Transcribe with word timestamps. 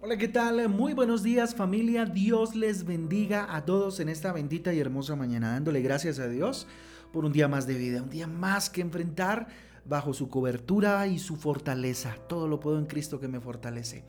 Hola, 0.00 0.16
¿qué 0.16 0.28
tal? 0.28 0.68
Muy 0.68 0.94
buenos 0.94 1.24
días 1.24 1.56
familia. 1.56 2.04
Dios 2.04 2.54
les 2.54 2.84
bendiga 2.84 3.56
a 3.56 3.64
todos 3.64 3.98
en 3.98 4.08
esta 4.08 4.32
bendita 4.32 4.72
y 4.72 4.78
hermosa 4.78 5.16
mañana, 5.16 5.50
dándole 5.50 5.82
gracias 5.82 6.20
a 6.20 6.28
Dios 6.28 6.68
por 7.12 7.24
un 7.24 7.32
día 7.32 7.48
más 7.48 7.66
de 7.66 7.74
vida, 7.74 8.00
un 8.00 8.08
día 8.08 8.28
más 8.28 8.70
que 8.70 8.80
enfrentar 8.80 9.48
bajo 9.84 10.14
su 10.14 10.28
cobertura 10.28 11.08
y 11.08 11.18
su 11.18 11.34
fortaleza. 11.34 12.14
Todo 12.28 12.46
lo 12.46 12.60
puedo 12.60 12.78
en 12.78 12.86
Cristo 12.86 13.18
que 13.18 13.26
me 13.26 13.40
fortalece. 13.40 14.04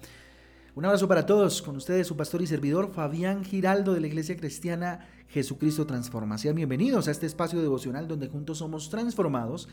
Un 0.76 0.86
abrazo 0.86 1.08
para 1.08 1.26
todos, 1.26 1.64
con 1.64 1.76
ustedes 1.76 2.06
su 2.06 2.16
pastor 2.16 2.44
y 2.44 2.48
servidor 2.48 2.94
Fabián 2.94 3.44
Giraldo 3.44 3.94
de 3.94 4.00
la 4.00 4.08
Iglesia 4.08 4.38
Cristiana 4.38 5.08
Jesucristo 5.28 5.86
Transforma. 5.86 6.38
Sean 6.38 6.56
bienvenidos 6.56 7.08
a 7.08 7.12
este 7.12 7.26
espacio 7.26 7.62
devocional 7.62 8.08
donde 8.08 8.30
juntos 8.30 8.60
somos 8.60 8.90
transformados 8.90 9.68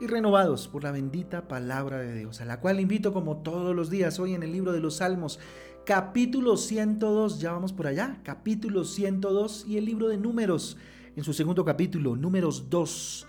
y 0.00 0.06
renovados 0.06 0.68
por 0.68 0.84
la 0.84 0.92
bendita 0.92 1.48
palabra 1.48 1.98
de 1.98 2.14
Dios, 2.14 2.40
a 2.40 2.44
la 2.44 2.60
cual 2.60 2.80
invito 2.80 3.12
como 3.12 3.38
todos 3.38 3.74
los 3.74 3.90
días 3.90 4.18
hoy 4.18 4.34
en 4.34 4.42
el 4.42 4.52
libro 4.52 4.72
de 4.72 4.80
los 4.80 4.96
Salmos, 4.96 5.40
capítulo 5.84 6.56
102, 6.56 7.40
ya 7.40 7.52
vamos 7.52 7.72
por 7.72 7.88
allá, 7.88 8.20
capítulo 8.22 8.84
102 8.84 9.64
y 9.66 9.78
el 9.78 9.84
libro 9.84 10.08
de 10.08 10.16
números 10.16 10.76
en 11.16 11.24
su 11.24 11.32
segundo 11.32 11.64
capítulo, 11.64 12.14
números 12.14 12.70
2. 12.70 13.26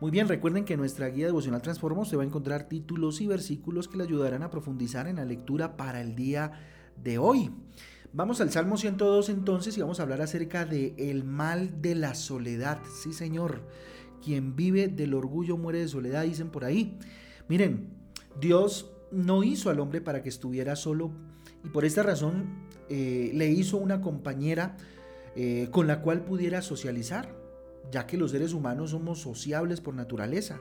Muy 0.00 0.10
bien, 0.10 0.26
recuerden 0.26 0.64
que 0.64 0.76
nuestra 0.76 1.08
guía 1.08 1.26
devocional 1.26 1.62
Transformos 1.62 2.08
se 2.08 2.16
va 2.16 2.24
a 2.24 2.26
encontrar 2.26 2.68
títulos 2.68 3.20
y 3.20 3.28
versículos 3.28 3.86
que 3.86 3.98
le 3.98 4.04
ayudarán 4.04 4.42
a 4.42 4.50
profundizar 4.50 5.06
en 5.06 5.16
la 5.16 5.24
lectura 5.24 5.76
para 5.76 6.00
el 6.00 6.16
día 6.16 6.52
de 6.96 7.18
hoy. 7.18 7.50
Vamos 8.12 8.40
al 8.40 8.50
Salmo 8.50 8.76
102 8.76 9.28
entonces 9.28 9.78
y 9.78 9.80
vamos 9.80 10.00
a 10.00 10.02
hablar 10.02 10.22
acerca 10.22 10.64
de 10.64 10.94
el 10.98 11.22
mal 11.22 11.80
de 11.80 11.94
la 11.94 12.14
soledad. 12.14 12.80
Sí, 13.00 13.12
Señor. 13.12 13.62
Quien 14.24 14.56
vive 14.56 14.88
del 14.88 15.14
orgullo 15.14 15.56
muere 15.56 15.78
de 15.78 15.88
soledad, 15.88 16.24
dicen 16.24 16.50
por 16.50 16.64
ahí. 16.64 16.98
Miren, 17.48 17.88
Dios 18.40 18.90
no 19.12 19.44
hizo 19.44 19.70
al 19.70 19.80
hombre 19.80 20.00
para 20.00 20.22
que 20.22 20.28
estuviera 20.28 20.76
solo 20.76 21.12
y 21.64 21.68
por 21.68 21.84
esta 21.84 22.02
razón 22.02 22.68
eh, 22.88 23.30
le 23.34 23.48
hizo 23.48 23.76
una 23.76 24.00
compañera 24.00 24.76
eh, 25.36 25.68
con 25.70 25.86
la 25.86 26.02
cual 26.02 26.24
pudiera 26.24 26.62
socializar 26.62 27.42
ya 27.90 28.06
que 28.06 28.16
los 28.16 28.30
seres 28.30 28.52
humanos 28.52 28.90
somos 28.90 29.20
sociables 29.20 29.80
por 29.80 29.94
naturaleza. 29.94 30.60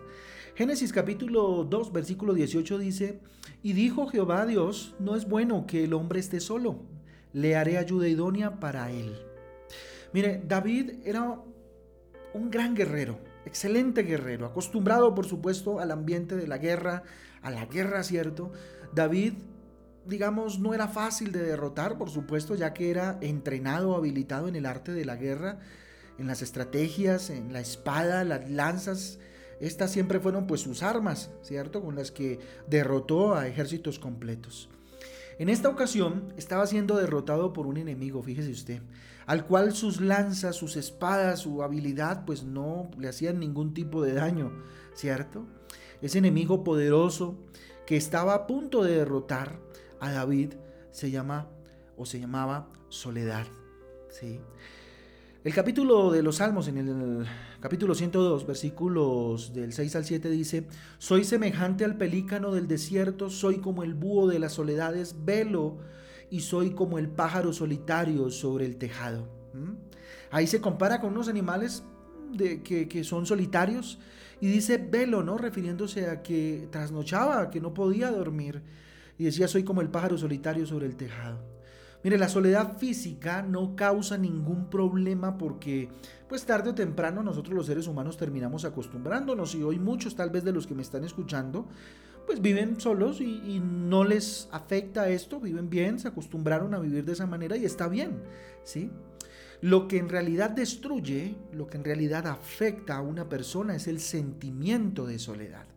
Génesis 0.55 0.91
capítulo 0.91 1.65
2, 1.69 1.93
versículo 1.93 2.33
18 2.33 2.77
dice, 2.77 3.19
y 3.63 3.73
dijo 3.73 4.07
Jehová 4.07 4.41
a 4.41 4.45
Dios, 4.45 4.95
no 4.99 5.15
es 5.15 5.27
bueno 5.27 5.65
que 5.67 5.83
el 5.83 5.93
hombre 5.93 6.19
esté 6.19 6.39
solo, 6.39 6.79
le 7.33 7.55
haré 7.55 7.77
ayuda 7.77 8.07
idónea 8.07 8.59
para 8.59 8.91
él. 8.91 9.15
Mire, 10.13 10.41
David 10.45 10.91
era 11.05 11.39
un 12.33 12.49
gran 12.49 12.75
guerrero, 12.75 13.19
excelente 13.45 14.03
guerrero, 14.03 14.45
acostumbrado 14.45 15.13
por 15.15 15.25
supuesto 15.25 15.79
al 15.79 15.91
ambiente 15.91 16.35
de 16.35 16.47
la 16.47 16.57
guerra, 16.57 17.03
a 17.41 17.49
la 17.49 17.65
guerra, 17.65 18.03
¿cierto? 18.03 18.51
David 18.93 19.33
digamos, 20.05 20.59
no 20.59 20.73
era 20.73 20.87
fácil 20.87 21.31
de 21.31 21.43
derrotar, 21.43 21.97
por 21.97 22.09
supuesto, 22.09 22.55
ya 22.55 22.73
que 22.73 22.89
era 22.89 23.17
entrenado, 23.21 23.95
habilitado 23.95 24.47
en 24.47 24.55
el 24.55 24.65
arte 24.65 24.91
de 24.91 25.05
la 25.05 25.15
guerra 25.15 25.59
en 26.21 26.27
las 26.27 26.41
estrategias, 26.41 27.29
en 27.29 27.51
la 27.51 27.59
espada, 27.59 28.23
las 28.23 28.49
lanzas. 28.49 29.19
Estas 29.59 29.91
siempre 29.91 30.19
fueron 30.19 30.47
pues 30.47 30.61
sus 30.61 30.83
armas, 30.83 31.31
¿cierto? 31.41 31.81
Con 31.81 31.95
las 31.95 32.11
que 32.11 32.39
derrotó 32.67 33.35
a 33.35 33.47
ejércitos 33.47 33.99
completos. 33.99 34.69
En 35.39 35.49
esta 35.49 35.69
ocasión 35.69 36.31
estaba 36.37 36.67
siendo 36.67 36.95
derrotado 36.97 37.53
por 37.53 37.65
un 37.65 37.77
enemigo, 37.77 38.21
fíjese 38.21 38.51
usted, 38.51 38.81
al 39.25 39.47
cual 39.47 39.73
sus 39.73 39.99
lanzas, 39.99 40.55
sus 40.55 40.75
espadas, 40.75 41.39
su 41.39 41.63
habilidad 41.63 42.25
pues 42.25 42.43
no 42.43 42.91
le 42.99 43.09
hacían 43.09 43.39
ningún 43.39 43.73
tipo 43.73 44.03
de 44.03 44.13
daño, 44.13 44.51
¿cierto? 44.93 45.47
Ese 46.01 46.19
enemigo 46.19 46.63
poderoso 46.63 47.35
que 47.87 47.97
estaba 47.97 48.35
a 48.35 48.45
punto 48.45 48.83
de 48.83 48.97
derrotar 48.97 49.59
a 50.01 50.11
David 50.11 50.55
se 50.91 51.09
llama 51.09 51.47
o 51.95 52.05
se 52.05 52.19
llamaba 52.19 52.67
Soledad, 52.89 53.45
¿sí? 54.09 54.41
El 55.43 55.53
capítulo 55.55 56.11
de 56.11 56.21
los 56.21 56.35
Salmos, 56.35 56.67
en 56.67 56.77
el 56.77 57.25
capítulo 57.59 57.95
102, 57.95 58.45
versículos 58.45 59.53
del 59.53 59.73
6 59.73 59.95
al 59.95 60.05
7, 60.05 60.29
dice, 60.29 60.67
Soy 60.99 61.23
semejante 61.23 61.83
al 61.83 61.97
pelícano 61.97 62.51
del 62.51 62.67
desierto, 62.67 63.29
soy 63.31 63.57
como 63.57 63.83
el 63.83 63.95
búho 63.95 64.27
de 64.27 64.37
las 64.37 64.53
soledades, 64.53 65.15
velo, 65.25 65.77
y 66.29 66.41
soy 66.41 66.71
como 66.71 66.99
el 66.99 67.09
pájaro 67.09 67.53
solitario 67.53 68.29
sobre 68.29 68.65
el 68.65 68.77
tejado. 68.77 69.27
Ahí 70.29 70.45
se 70.45 70.61
compara 70.61 71.01
con 71.01 71.13
unos 71.13 71.27
animales 71.27 71.83
que, 72.63 72.87
que, 72.87 73.03
son 73.03 73.25
solitarios, 73.25 73.97
y 74.41 74.47
dice 74.47 74.77
velo, 74.77 75.23
¿no? 75.23 75.39
Refiriéndose 75.39 76.07
a 76.07 76.21
que 76.21 76.67
trasnochaba, 76.71 77.49
que 77.49 77.61
no 77.61 77.73
podía 77.73 78.11
dormir, 78.11 78.61
y 79.21 79.25
decía, 79.25 79.47
soy 79.47 79.61
como 79.61 79.81
el 79.81 79.89
pájaro 79.89 80.17
solitario 80.17 80.65
sobre 80.65 80.87
el 80.87 80.95
tejado. 80.95 81.37
Mire, 82.03 82.17
la 82.17 82.27
soledad 82.27 82.79
física 82.79 83.43
no 83.43 83.75
causa 83.75 84.17
ningún 84.17 84.67
problema 84.67 85.37
porque 85.37 85.89
pues 86.27 86.43
tarde 86.43 86.71
o 86.71 86.73
temprano 86.73 87.21
nosotros 87.21 87.53
los 87.53 87.67
seres 87.67 87.85
humanos 87.85 88.17
terminamos 88.17 88.65
acostumbrándonos 88.65 89.53
y 89.53 89.61
hoy 89.61 89.77
muchos 89.77 90.15
tal 90.15 90.31
vez 90.31 90.43
de 90.43 90.51
los 90.51 90.65
que 90.65 90.73
me 90.73 90.81
están 90.81 91.03
escuchando 91.03 91.67
pues 92.25 92.41
viven 92.41 92.81
solos 92.81 93.21
y, 93.21 93.59
no 93.59 94.03
les 94.05 94.49
afecta 94.51 95.07
esto, 95.09 95.39
viven 95.39 95.69
bien, 95.69 95.99
se 95.99 96.07
acostumbraron 96.07 96.73
a 96.73 96.79
vivir 96.79 97.05
de 97.05 97.13
esa 97.13 97.27
manera 97.27 97.55
y 97.57 97.65
está 97.65 97.87
bien, 97.87 98.23
¿sí? 98.63 98.89
Lo 99.61 99.87
que 99.87 99.97
en 99.97 100.09
realidad 100.09 100.49
destruye, 100.49 101.35
lo 101.53 101.67
que 101.67 101.77
en 101.77 101.83
realidad 101.83 102.25
afecta 102.25 102.97
a 102.97 103.01
una 103.01 103.29
persona 103.29 103.75
es 103.75 103.87
el 103.87 103.99
sentimiento 103.99 105.05
de 105.05 105.19
soledad. 105.19 105.70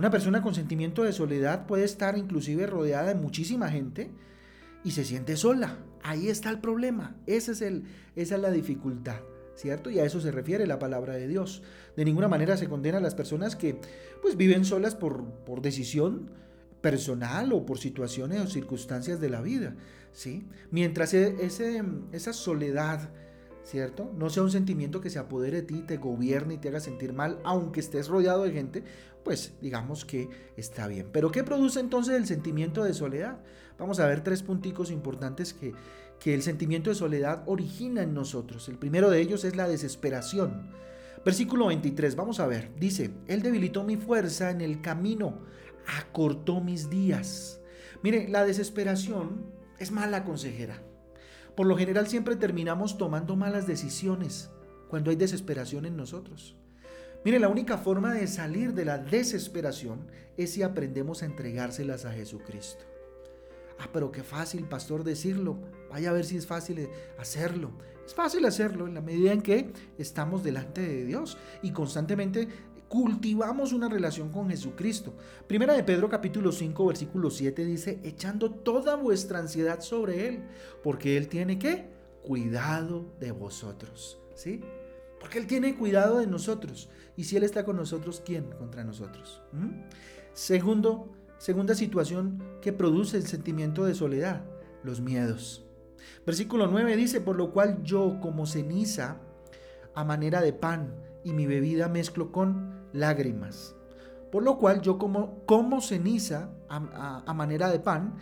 Una 0.00 0.10
persona 0.10 0.40
con 0.40 0.54
sentimiento 0.54 1.02
de 1.02 1.12
soledad 1.12 1.66
puede 1.66 1.84
estar 1.84 2.16
inclusive 2.16 2.66
rodeada 2.66 3.08
de 3.08 3.14
muchísima 3.16 3.68
gente, 3.68 4.10
y 4.82 4.92
se 4.92 5.04
siente 5.04 5.36
sola. 5.36 5.76
Ahí 6.02 6.30
está 6.30 6.48
el 6.48 6.58
problema. 6.58 7.16
Ese 7.26 7.52
es 7.52 7.60
el, 7.60 7.84
esa 8.16 8.36
es 8.36 8.40
la 8.40 8.50
dificultad. 8.50 9.20
¿Cierto? 9.56 9.90
Y 9.90 9.98
a 9.98 10.06
eso 10.06 10.22
se 10.22 10.30
refiere 10.30 10.66
la 10.66 10.78
palabra 10.78 11.16
de 11.16 11.28
Dios. 11.28 11.62
De 11.98 12.06
ninguna 12.06 12.28
manera 12.28 12.56
se 12.56 12.66
condena 12.66 12.96
a 12.96 13.02
las 13.02 13.14
personas 13.14 13.56
que 13.56 13.78
pues 14.22 14.38
viven 14.38 14.64
solas 14.64 14.94
por, 14.94 15.22
por 15.44 15.60
decisión 15.60 16.30
personal 16.80 17.52
o 17.52 17.66
por 17.66 17.78
situaciones 17.78 18.40
o 18.40 18.46
circunstancias 18.46 19.20
de 19.20 19.28
la 19.28 19.42
vida, 19.42 19.76
¿sí? 20.14 20.46
Mientras 20.70 21.12
e, 21.12 21.44
ese, 21.44 21.84
esa 22.12 22.32
soledad, 22.32 23.10
¿cierto? 23.64 24.10
No 24.16 24.30
sea 24.30 24.42
un 24.42 24.50
sentimiento 24.50 25.00
que 25.00 25.10
se 25.10 25.18
apodere 25.18 25.58
de 25.58 25.62
ti, 25.62 25.82
te 25.82 25.96
gobierne 25.96 26.54
y 26.54 26.58
te 26.58 26.68
haga 26.68 26.80
sentir 26.80 27.12
mal, 27.12 27.38
aunque 27.44 27.80
estés 27.80 28.08
rodeado 28.08 28.44
de 28.44 28.52
gente, 28.52 28.84
pues 29.24 29.54
digamos 29.60 30.04
que 30.04 30.28
está 30.56 30.86
bien. 30.86 31.08
Pero 31.12 31.30
¿qué 31.30 31.44
produce 31.44 31.80
entonces 31.80 32.16
el 32.16 32.26
sentimiento 32.26 32.84
de 32.84 32.94
soledad? 32.94 33.38
Vamos 33.78 34.00
a 34.00 34.06
ver 34.06 34.22
tres 34.22 34.42
punticos 34.42 34.90
importantes 34.90 35.52
que, 35.52 35.72
que 36.18 36.34
el 36.34 36.42
sentimiento 36.42 36.90
de 36.90 36.96
soledad 36.96 37.42
origina 37.46 38.02
en 38.02 38.14
nosotros. 38.14 38.68
El 38.68 38.78
primero 38.78 39.10
de 39.10 39.20
ellos 39.20 39.44
es 39.44 39.56
la 39.56 39.68
desesperación. 39.68 40.70
Versículo 41.24 41.66
23, 41.66 42.16
vamos 42.16 42.40
a 42.40 42.46
ver, 42.46 42.70
dice, 42.78 43.10
Él 43.26 43.42
debilitó 43.42 43.84
mi 43.84 43.96
fuerza 43.96 44.50
en 44.50 44.62
el 44.62 44.80
camino, 44.80 45.40
acortó 45.98 46.60
mis 46.60 46.88
días. 46.88 47.60
Mire, 48.02 48.28
la 48.28 48.44
desesperación 48.44 49.44
es 49.78 49.90
mala 49.90 50.24
consejera. 50.24 50.82
Por 51.56 51.66
lo 51.66 51.76
general 51.76 52.06
siempre 52.06 52.36
terminamos 52.36 52.98
tomando 52.98 53.36
malas 53.36 53.66
decisiones 53.66 54.50
cuando 54.88 55.10
hay 55.10 55.16
desesperación 55.16 55.86
en 55.86 55.96
nosotros. 55.96 56.56
Mire, 57.24 57.38
la 57.38 57.48
única 57.48 57.76
forma 57.76 58.14
de 58.14 58.26
salir 58.26 58.72
de 58.72 58.84
la 58.84 58.98
desesperación 58.98 60.06
es 60.36 60.52
si 60.52 60.62
aprendemos 60.62 61.22
a 61.22 61.26
entregárselas 61.26 62.06
a 62.06 62.12
Jesucristo. 62.12 62.84
Ah, 63.78 63.88
pero 63.92 64.10
qué 64.10 64.22
fácil, 64.22 64.64
pastor, 64.64 65.04
decirlo. 65.04 65.58
Vaya 65.90 66.10
a 66.10 66.12
ver 66.12 66.24
si 66.24 66.36
es 66.36 66.46
fácil 66.46 66.88
hacerlo. 67.18 67.72
Es 68.04 68.14
fácil 68.14 68.44
hacerlo 68.44 68.86
en 68.86 68.94
la 68.94 69.00
medida 69.00 69.32
en 69.32 69.40
que 69.40 69.72
estamos 69.96 70.42
delante 70.42 70.80
de 70.80 71.04
Dios 71.04 71.38
y 71.62 71.72
constantemente 71.72 72.48
cultivamos 72.90 73.72
una 73.72 73.88
relación 73.88 74.30
con 74.30 74.50
Jesucristo. 74.50 75.14
Primera 75.46 75.74
de 75.74 75.84
Pedro 75.84 76.08
capítulo 76.08 76.50
5 76.50 76.86
versículo 76.86 77.30
7 77.30 77.64
dice, 77.64 78.00
echando 78.02 78.50
toda 78.50 78.96
vuestra 78.96 79.38
ansiedad 79.38 79.80
sobre 79.80 80.26
Él, 80.26 80.42
porque 80.82 81.16
Él 81.16 81.28
tiene 81.28 81.56
que 81.56 81.88
cuidado 82.24 83.14
de 83.20 83.30
vosotros. 83.30 84.18
¿Sí? 84.34 84.60
Porque 85.20 85.38
Él 85.38 85.46
tiene 85.46 85.76
cuidado 85.76 86.18
de 86.18 86.26
nosotros. 86.26 86.88
Y 87.16 87.24
si 87.24 87.36
Él 87.36 87.44
está 87.44 87.64
con 87.64 87.76
nosotros, 87.76 88.22
¿quién 88.26 88.50
contra 88.58 88.82
nosotros? 88.82 89.40
¿Mm? 89.52 89.82
Segundo, 90.32 91.12
Segunda 91.38 91.74
situación 91.74 92.42
que 92.60 92.74
produce 92.74 93.16
el 93.16 93.26
sentimiento 93.26 93.86
de 93.86 93.94
soledad, 93.94 94.42
los 94.82 95.00
miedos. 95.00 95.64
Versículo 96.26 96.66
9 96.66 96.96
dice, 96.96 97.22
por 97.22 97.36
lo 97.36 97.50
cual 97.50 97.82
yo 97.82 98.18
como 98.20 98.44
ceniza 98.44 99.22
a 99.94 100.04
manera 100.04 100.42
de 100.42 100.52
pan 100.52 100.94
y 101.24 101.32
mi 101.32 101.46
bebida 101.46 101.88
mezclo 101.88 102.30
con 102.30 102.79
lágrimas. 102.92 103.74
Por 104.30 104.42
lo 104.42 104.58
cual 104.58 104.80
yo 104.80 104.98
como, 104.98 105.44
como 105.44 105.80
ceniza 105.80 106.50
a, 106.68 107.34
manera 107.34 107.68
de 107.70 107.80
pan 107.80 108.14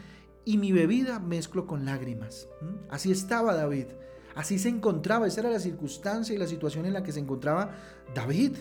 y 0.45 0.57
mi 0.57 0.73
bebida 0.73 1.19
mezclo 1.19 1.67
con 1.67 1.85
lágrimas. 1.85 2.49
¿Mm? 2.61 2.91
Así 2.91 3.11
estaba 3.13 3.55
David. 3.55 3.87
Así 4.35 4.59
se 4.59 4.69
encontraba, 4.69 5.27
esa 5.27 5.41
era 5.41 5.51
la 5.51 5.59
circunstancia 5.59 6.35
y 6.35 6.39
la 6.39 6.47
situación 6.47 6.87
en 6.87 6.93
la 6.93 7.03
que 7.03 7.13
se 7.13 7.21
encontraba 7.21 7.73
David. 8.15 8.53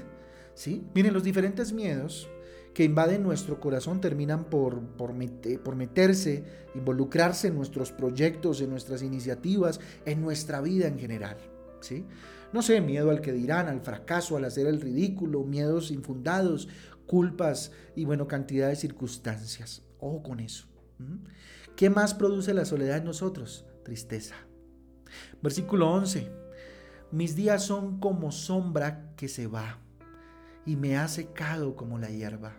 ¿Sí? 0.56 0.84
Miren, 0.94 1.14
los 1.14 1.24
diferentes 1.24 1.72
miedos 1.72 2.28
que 2.74 2.84
invaden 2.84 3.24
nuestro 3.24 3.60
corazón 3.60 4.02
terminan 4.02 4.46
por, 4.46 4.80
por, 4.80 5.14
por, 5.64 5.76
meterse, 5.76 6.44
involucrarse 6.76 7.48
en 7.48 7.56
nuestros 7.56 7.92
proyectos, 7.92 8.62
en 8.62 8.70
nuestras 8.70 9.02
iniciativas, 9.02 9.80
en 10.06 10.22
nuestra 10.22 10.62
vida 10.62 10.88
en 10.88 11.00
general. 11.00 11.38
No 12.54 12.62
sé, 12.62 12.82
miedo 12.82 13.10
al 13.10 13.22
que 13.22 13.34
dirán, 13.34 13.68
al 13.68 13.82
fracaso, 13.82 14.38
al 14.38 14.46
hacer 14.46 14.68
el 14.68 14.82
ridículo, 14.82 15.44
miedos 15.44 15.92
infundados, 15.92 16.68
culpas 17.06 17.72
y 17.96 18.06
bueno, 18.06 18.28
cantidad 18.28 18.70
de 18.70 18.76
circunstancias. 18.76 19.84
Ojo 20.00 20.24
con 20.24 20.40
eso. 20.40 20.68
¿Qué 21.76 21.90
más 21.90 22.14
produce 22.14 22.54
la 22.54 22.66
soledad 22.66 22.98
en 22.98 23.06
nosotros? 23.06 23.66
Tristeza. 23.84 24.36
Versículo 25.42 25.92
11. 25.92 26.32
Mis 27.12 27.36
días 27.36 27.64
son 27.64 28.00
como 28.00 28.32
sombra 28.32 29.14
que 29.16 29.28
se 29.28 29.48
va 29.48 29.80
y 30.66 30.76
me 30.76 30.98
ha 30.98 31.08
secado 31.08 31.76
como 31.76 31.98
la 31.98 32.10
hierba. 32.10 32.58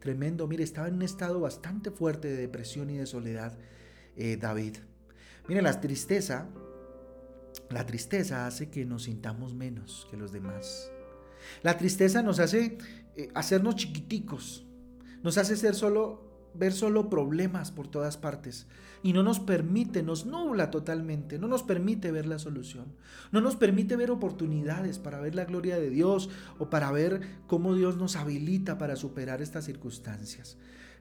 Tremendo, 0.00 0.46
mire, 0.48 0.64
estaba 0.64 0.88
en 0.88 0.94
un 0.94 1.02
estado 1.02 1.40
bastante 1.40 1.90
fuerte 1.90 2.28
de 2.28 2.36
depresión 2.36 2.90
y 2.90 2.98
de 2.98 3.06
soledad 3.06 3.56
eh, 4.16 4.36
David. 4.36 4.78
Mire, 5.48 5.62
la 5.62 5.80
tristeza, 5.80 6.48
la 7.72 7.86
tristeza 7.86 8.46
hace 8.46 8.70
que 8.70 8.84
nos 8.84 9.04
sintamos 9.04 9.54
menos 9.54 10.06
que 10.10 10.16
los 10.16 10.32
demás. 10.32 10.90
La 11.62 11.76
tristeza 11.76 12.22
nos 12.22 12.38
hace 12.38 12.78
eh, 13.16 13.28
hacernos 13.34 13.76
chiquiticos, 13.76 14.64
nos 15.22 15.38
hace 15.38 15.56
ser 15.56 15.74
solo 15.74 16.32
ver 16.54 16.72
solo 16.72 17.08
problemas 17.08 17.70
por 17.70 17.88
todas 17.88 18.16
partes 18.16 18.66
y 19.02 19.12
no 19.12 19.22
nos 19.22 19.40
permite, 19.40 20.02
nos 20.02 20.26
nubla 20.26 20.70
totalmente, 20.70 21.38
no 21.38 21.48
nos 21.48 21.62
permite 21.62 22.12
ver 22.12 22.26
la 22.26 22.38
solución, 22.38 22.94
no 23.32 23.40
nos 23.40 23.56
permite 23.56 23.96
ver 23.96 24.10
oportunidades 24.10 24.98
para 24.98 25.20
ver 25.20 25.34
la 25.34 25.44
gloria 25.44 25.78
de 25.78 25.90
Dios 25.90 26.30
o 26.58 26.70
para 26.70 26.92
ver 26.92 27.20
cómo 27.46 27.74
Dios 27.74 27.96
nos 27.96 28.16
habilita 28.16 28.78
para 28.78 28.96
superar 28.96 29.42
estas 29.42 29.64
circunstancias. 29.64 30.56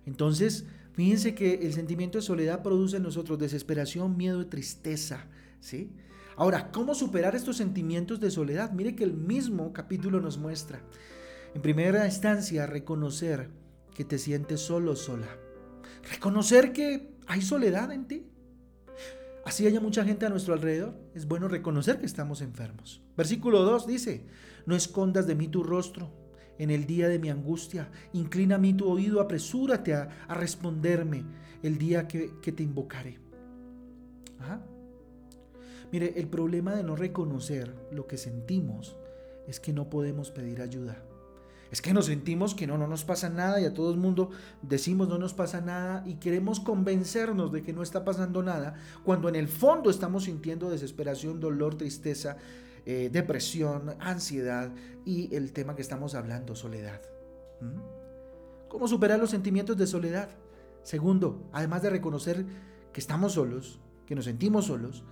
Entonces, 0.06 0.66
fíjense 0.94 1.36
que 1.36 1.56
el 1.56 1.74
sentimiento 1.74 2.18
de 2.18 2.24
soledad 2.24 2.64
produce 2.64 2.98
en 2.98 3.04
nosotros 3.04 3.38
desesperación, 3.38 4.18
miedo 4.18 4.42
y 4.42 4.46
tristeza, 4.46 5.28
¿sí? 5.60 5.92
Ahora, 6.38 6.72
¿cómo 6.72 6.96
superar 6.96 7.36
estos 7.36 7.58
sentimientos 7.58 8.20
de 8.20 8.32
soledad? 8.32 8.72
Mire 8.72 8.96
que 8.96 9.04
el 9.04 9.14
mismo 9.14 9.74
capítulo 9.74 10.22
nos 10.22 10.38
muestra. 10.38 10.82
En 11.54 11.62
primera 11.62 12.06
instancia, 12.06 12.66
reconocer 12.66 13.50
que 13.94 14.06
te 14.06 14.18
sientes 14.18 14.62
solo, 14.62 14.96
sola. 14.96 15.28
Reconocer 16.10 16.72
que 16.72 17.12
hay 17.28 17.42
soledad 17.42 17.92
en 17.92 18.08
ti. 18.08 18.28
Así 19.46 19.66
haya 19.66 19.80
mucha 19.80 20.04
gente 20.06 20.26
a 20.26 20.30
nuestro 20.30 20.54
alrededor, 20.54 20.96
es 21.16 21.28
bueno 21.28 21.48
reconocer 21.48 22.00
que 22.00 22.06
estamos 22.06 22.42
enfermos. 22.42 23.02
Versículo 23.18 23.64
2 23.64 23.88
dice, 23.88 24.26
no 24.66 24.76
escondas 24.76 25.26
de 25.26 25.36
mí 25.36 25.48
tu 25.48 25.64
rostro 25.64 26.12
en 26.60 26.70
el 26.70 26.86
día 26.86 27.10
de 27.10 27.18
mi 27.18 27.30
angustia, 27.30 27.90
inclina 28.14 28.56
a 28.56 28.60
mí 28.60 28.74
tu 28.74 28.88
oído, 28.88 29.20
apresúrate 29.20 29.96
a, 29.96 30.10
responderme 30.30 31.26
el 31.64 31.80
día 31.80 32.08
que, 32.08 32.30
te 32.30 32.62
invocaré. 32.62 33.20
Mire, 35.92 36.14
el 36.18 36.28
problema 36.28 36.76
de 36.76 36.84
no 36.84 36.96
reconocer 36.96 37.74
lo 37.92 38.08
que 38.08 38.18
sentimos 38.18 38.96
es 39.48 39.60
que 39.60 39.74
no 39.74 39.90
podemos 39.90 40.32
pedir 40.32 40.62
ayuda. 40.62 41.04
Es 41.72 41.82
que 41.82 41.94
nos 41.94 42.08
sentimos 42.08 42.54
que 42.54 42.68
no, 42.68 42.78
no 42.78 42.86
nos 42.86 43.06
pasa 43.06 43.30
nada 43.30 43.62
y 43.62 43.66
a 43.66 43.74
todo 43.74 43.92
el 43.92 43.98
mundo 43.98 44.30
decimos 44.62 45.08
no 45.08 45.18
nos 45.18 45.34
pasa 45.34 45.62
nada 45.62 46.04
y 46.06 46.16
queremos 46.16 46.60
convencernos 46.60 47.52
de 47.52 47.62
que 47.62 47.72
no 47.72 47.82
está 47.82 48.04
pasando 48.04 48.44
nada, 48.44 48.76
cuando 49.06 49.30
en 49.30 49.36
el 49.36 49.48
fondo 49.48 49.90
estamos 49.90 50.26
sintiendo 50.26 50.70
desesperación, 50.70 51.40
dolor, 51.40 51.76
tristeza, 51.76 52.38
eh, 52.86 53.10
depresión, 53.12 53.96
ansiedad 54.00 54.72
y 55.06 55.34
el 55.34 55.54
tema 55.54 55.76
que 55.76 55.82
estamos 55.82 56.14
hablando, 56.14 56.56
soledad. 56.56 57.02
¿Mm? 57.62 58.68
¿Cómo 58.68 58.88
superar 58.88 59.20
los 59.20 59.30
sentimientos 59.30 59.78
de 59.78 59.88
soledad? 59.88 60.30
Segundo, 60.84 61.48
además 61.54 61.84
de 61.84 61.90
reconocer 61.90 62.46
que 62.92 63.00
estamos 63.00 63.34
solos, 63.34 63.80
que 64.06 64.16
nos 64.16 64.26
sentimos 64.26 64.66
solos, 64.66 65.06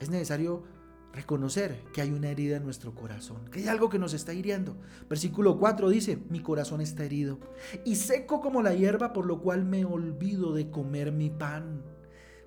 es 0.00 0.10
necesario 0.10 0.64
reconocer 1.12 1.82
que 1.92 2.00
hay 2.00 2.10
una 2.10 2.30
herida 2.30 2.56
en 2.56 2.64
nuestro 2.64 2.94
corazón, 2.94 3.48
que 3.50 3.60
hay 3.60 3.68
algo 3.68 3.88
que 3.88 3.98
nos 3.98 4.14
está 4.14 4.32
hiriendo. 4.32 4.76
Versículo 5.08 5.58
4 5.58 5.88
dice, 5.90 6.18
mi 6.28 6.40
corazón 6.40 6.80
está 6.80 7.04
herido 7.04 7.38
y 7.84 7.96
seco 7.96 8.40
como 8.40 8.62
la 8.62 8.74
hierba, 8.74 9.12
por 9.12 9.26
lo 9.26 9.40
cual 9.40 9.64
me 9.64 9.84
olvido 9.84 10.54
de 10.54 10.70
comer 10.70 11.12
mi 11.12 11.30
pan. 11.30 11.82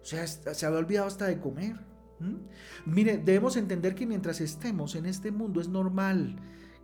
O 0.01 0.05
sea, 0.05 0.27
se 0.27 0.65
había 0.65 0.79
olvidado 0.79 1.07
hasta 1.07 1.27
de 1.27 1.39
comer. 1.39 1.75
Mire, 2.85 3.17
debemos 3.17 3.57
entender 3.57 3.95
que 3.95 4.05
mientras 4.05 4.39
estemos 4.39 4.95
en 4.95 5.05
este 5.05 5.31
mundo 5.31 5.59
es 5.59 5.67
normal 5.67 6.37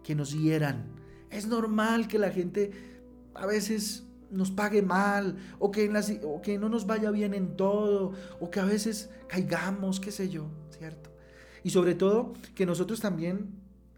que 0.04 0.16
nos 0.16 0.33
hieran. 0.33 0.95
Es 1.30 1.48
normal 1.48 2.07
que 2.07 2.19
la 2.19 2.31
gente 2.31 2.71
a 3.36 3.45
veces 3.45 4.08
nos 4.31 4.51
pague 4.51 4.81
mal 4.81 5.37
o 5.59 5.71
que, 5.71 5.89
no 6.59 6.69
nos 6.69 6.85
vaya 6.85 7.11
bien 7.11 7.33
en 7.33 7.55
todo 7.55 8.13
o 8.39 8.49
que 8.49 8.59
a 8.59 8.65
veces 8.65 9.09
caigamos, 9.27 9.99
qué 9.99 10.11
sé 10.11 10.29
yo, 10.29 10.47
¿cierto? 10.77 11.09
Y 11.63 11.71
sobre 11.71 11.95
todo 11.95 12.33
que 12.55 12.65
nosotros 12.65 12.99
también 12.99 13.49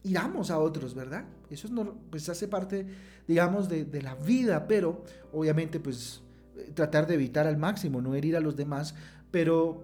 iramos 0.03 0.49
a 0.49 0.59
otros, 0.59 0.95
¿verdad? 0.95 1.25
Eso 1.49 1.67
es 1.67 1.73
pues 2.09 2.27
hace 2.29 2.47
parte, 2.47 2.87
digamos, 3.27 3.69
de, 3.69 3.85
de, 3.85 4.01
la 4.01 4.15
vida, 4.15 4.67
pero 4.67 5.03
obviamente 5.31 5.79
pues 5.79 6.21
eh, 6.57 6.71
tratar 6.73 7.07
de 7.07 7.15
evitar 7.15 7.45
al 7.45 7.57
máximo, 7.57 8.01
no 8.01 8.15
herir 8.15 8.35
a 8.35 8.39
los 8.39 8.55
demás, 8.55 8.95
pero, 9.29 9.81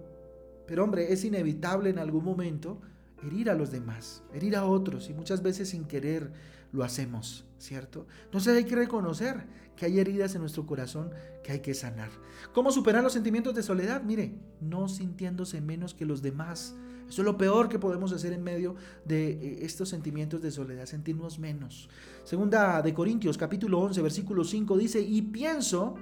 pero 0.66 0.84
hombre, 0.84 1.12
es 1.12 1.24
inevitable 1.24 1.90
en 1.90 1.98
algún 1.98 2.24
momento 2.24 2.80
herir 3.22 3.50
a 3.50 3.54
los 3.54 3.70
demás, 3.70 4.22
herir 4.32 4.56
a 4.56 4.64
otros 4.64 5.08
y 5.08 5.14
muchas 5.14 5.42
veces 5.42 5.70
sin 5.70 5.84
querer 5.84 6.30
lo 6.72 6.84
hacemos, 6.84 7.44
¿cierto? 7.58 8.06
Entonces 8.24 8.56
hay 8.56 8.64
que 8.64 8.76
reconocer 8.76 9.46
que 9.76 9.86
hay 9.86 10.00
heridas 10.00 10.34
en 10.34 10.40
nuestro 10.40 10.66
corazón 10.66 11.10
que 11.42 11.52
hay 11.52 11.60
que 11.60 11.74
sanar. 11.74 12.10
¿Cómo 12.52 12.70
superar 12.70 13.02
los 13.02 13.12
sentimientos 13.12 13.54
de 13.54 13.62
soledad? 13.62 14.02
Mire, 14.02 14.34
no 14.60 14.88
sintiéndose 14.88 15.60
menos 15.60 15.94
que 15.94 16.04
los 16.04 16.20
demás, 16.20 16.74
eso 17.08 17.22
es 17.22 17.24
lo 17.24 17.38
peor 17.38 17.68
que 17.68 17.78
podemos 17.78 18.12
hacer 18.12 18.32
en 18.32 18.42
medio 18.42 18.74
de 19.04 19.30
eh, 19.30 19.58
estos 19.62 19.88
sentimientos 19.88 20.42
de 20.42 20.50
soledad, 20.50 20.84
sentirnos 20.86 21.38
menos. 21.38 21.88
Segunda 22.24 22.82
de 22.82 22.92
Corintios 22.92 23.38
capítulo 23.38 23.78
11 23.80 24.02
versículo 24.02 24.44
5 24.44 24.76
dice, 24.76 25.00
y 25.00 25.22
pienso 25.22 25.94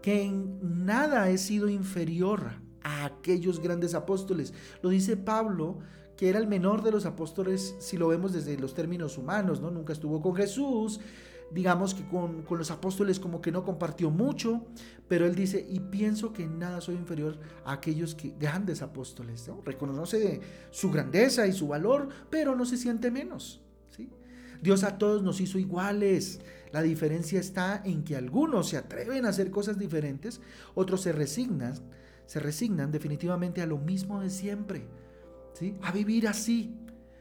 que 0.00 0.22
en 0.22 0.84
nada 0.86 1.28
he 1.30 1.38
sido 1.38 1.68
inferior 1.68 2.52
a 2.82 3.06
aquellos 3.06 3.60
grandes 3.60 3.94
apóstoles. 3.94 4.54
Lo 4.82 4.90
dice 4.90 5.16
Pablo, 5.16 5.78
que 6.16 6.28
era 6.28 6.38
el 6.38 6.46
menor 6.46 6.82
de 6.82 6.92
los 6.92 7.06
apóstoles 7.06 7.74
si 7.78 7.96
lo 7.96 8.08
vemos 8.08 8.32
desde 8.32 8.56
los 8.58 8.74
términos 8.74 9.18
humanos, 9.18 9.60
¿no? 9.60 9.70
Nunca 9.70 9.92
estuvo 9.92 10.22
con 10.22 10.34
Jesús, 10.34 11.00
digamos 11.50 11.94
que 11.94 12.04
con, 12.06 12.44
los 12.50 12.70
apóstoles 12.70 13.20
como 13.20 13.40
que 13.40 13.52
no 13.52 13.64
compartió 13.64 14.10
mucho, 14.10 14.66
pero 15.08 15.26
él 15.26 15.34
dice, 15.34 15.64
y 15.68 15.80
pienso 15.80 16.32
que 16.32 16.42
en 16.42 16.58
nada 16.58 16.80
soy 16.80 16.96
inferior 16.96 17.38
a 17.64 17.74
aquellos 17.74 18.14
que, 18.14 18.34
grandes 18.38 18.82
apóstoles, 18.82 19.46
¿no? 19.48 19.60
reconoce 19.64 20.40
su 20.70 20.90
grandeza 20.90 21.46
y 21.46 21.52
su 21.52 21.68
valor, 21.68 22.08
pero 22.30 22.56
no 22.56 22.64
se 22.64 22.76
siente 22.76 23.10
menos. 23.10 23.60
¿sí? 23.90 24.10
Dios 24.62 24.82
a 24.82 24.98
todos 24.98 25.22
nos 25.22 25.40
hizo 25.40 25.58
iguales. 25.58 26.40
La 26.72 26.82
diferencia 26.82 27.38
está 27.38 27.82
en 27.84 28.02
que 28.02 28.16
algunos 28.16 28.68
se 28.68 28.76
atreven 28.76 29.26
a 29.26 29.28
hacer 29.28 29.50
cosas 29.50 29.78
diferentes, 29.78 30.40
otros 30.74 31.02
se 31.02 31.12
resignan, 31.12 31.74
se 32.26 32.40
resignan 32.40 32.90
definitivamente 32.90 33.62
a 33.62 33.66
lo 33.66 33.78
mismo 33.78 34.20
de 34.20 34.30
siempre, 34.30 34.88
a 35.82 35.92
vivir 35.92 36.28
así. 36.28 36.74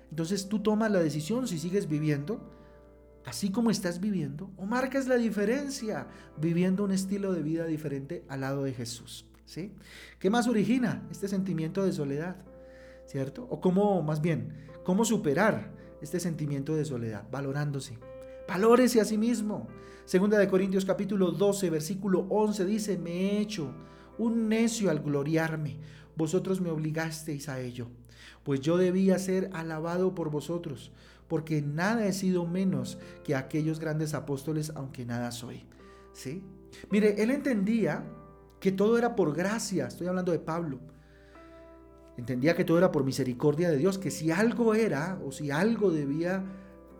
Entonces 0.09 0.47
tú 0.47 0.59
tomas 0.59 0.91
la 0.91 0.99
decisión 0.99 1.47
si 1.47 1.59
sigues 1.59 1.87
viviendo 1.87 2.53
así 3.25 3.51
como 3.51 3.71
estás 3.71 3.99
viviendo, 3.99 4.51
o 4.57 4.65
marcas 4.65 5.07
la 5.07 5.15
diferencia 5.15 6.07
viviendo 6.37 6.83
un 6.83 6.91
estilo 6.91 7.33
de 7.33 7.41
vida 7.41 7.65
diferente 7.65 8.25
al 8.27 8.41
lado 8.41 8.63
de 8.63 8.73
Jesús. 8.73 9.25
¿sí? 9.45 9.71
¿Qué 10.19 10.29
más 10.29 10.47
origina 10.47 11.07
este 11.11 11.27
sentimiento 11.27 11.85
de 11.85 11.93
soledad? 11.93 12.37
¿Cierto? 13.05 13.47
O 13.49 13.61
cómo, 13.61 14.01
más 14.01 14.21
bien, 14.21 14.53
cómo 14.83 15.05
superar 15.05 15.71
este 16.01 16.19
sentimiento 16.19 16.75
de 16.75 16.85
soledad, 16.85 17.25
valorándose. 17.31 17.97
Valórese 18.47 18.99
a 18.99 19.05
sí 19.05 19.17
mismo. 19.17 19.67
Segunda 20.05 20.37
de 20.37 20.49
Corintios 20.49 20.83
capítulo 20.83 21.31
12, 21.31 21.69
versículo 21.69 22.25
11 22.29 22.65
dice, 22.65 22.97
me 22.97 23.11
he 23.11 23.39
hecho 23.39 23.73
un 24.17 24.49
necio 24.49 24.89
al 24.89 24.99
gloriarme. 24.99 25.77
Vosotros 26.15 26.61
me 26.61 26.69
obligasteis 26.69 27.49
a 27.49 27.59
ello, 27.59 27.87
pues 28.43 28.61
yo 28.61 28.77
debía 28.77 29.17
ser 29.19 29.49
alabado 29.53 30.13
por 30.13 30.29
vosotros 30.29 30.91
porque 31.27 31.63
nada 31.63 32.05
he 32.05 32.13
sido 32.13 32.45
menos 32.45 32.99
que 33.23 33.35
aquellos 33.35 33.79
grandes 33.79 34.13
apóstoles, 34.13 34.71
aunque 34.75 35.03
nada 35.03 35.31
soy. 35.31 35.65
¿Sí? 36.13 36.43
Mire, 36.91 37.23
él 37.23 37.31
entendía 37.31 38.05
que 38.59 38.71
todo 38.71 38.97
era 38.99 39.15
por 39.15 39.35
gracia, 39.35 39.87
estoy 39.87 40.05
hablando 40.05 40.31
de 40.31 40.37
Pablo. 40.37 40.79
Entendía 42.17 42.55
que 42.55 42.63
todo 42.63 42.77
era 42.77 42.91
por 42.91 43.03
misericordia 43.03 43.71
de 43.71 43.77
Dios, 43.77 43.97
que 43.97 44.11
si 44.11 44.29
algo 44.29 44.75
era 44.75 45.19
o 45.25 45.31
si 45.31 45.49
algo 45.49 45.89
debía 45.89 46.43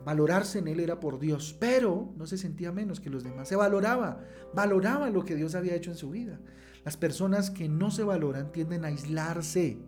valorarse 0.04 0.58
en 0.58 0.68
él 0.68 0.80
era 0.80 1.00
por 1.00 1.18
Dios, 1.18 1.56
pero 1.58 2.12
no 2.16 2.26
se 2.26 2.38
sentía 2.38 2.72
menos 2.72 3.00
que 3.00 3.10
los 3.10 3.24
demás, 3.24 3.48
se 3.48 3.56
valoraba, 3.56 4.24
valoraba 4.54 5.10
lo 5.10 5.24
que 5.24 5.34
Dios 5.34 5.54
había 5.54 5.74
hecho 5.74 5.90
en 5.90 5.96
su 5.96 6.10
vida. 6.10 6.40
Las 6.84 6.96
personas 6.96 7.50
que 7.50 7.68
no 7.68 7.90
se 7.90 8.04
valoran 8.04 8.52
tienden 8.52 8.84
a 8.84 8.88
aislarse, 8.88 9.78